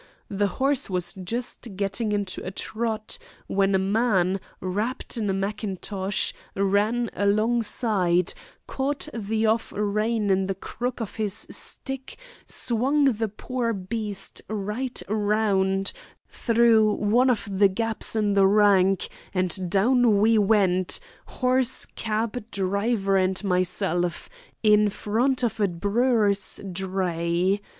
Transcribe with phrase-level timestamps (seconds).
[0.29, 6.33] The horse was just getting into a trot when a man, wrapped in a mackintosh,
[6.55, 8.33] ran alongside,
[8.65, 12.17] caught the off rein in the crook of his stick,
[12.47, 15.93] swung the poor beast right round
[16.27, 23.17] through one of the gaps in the rank, and down we went horse, cab, driver,
[23.17, 24.29] and myself
[24.63, 27.61] in front of a brewer's dray.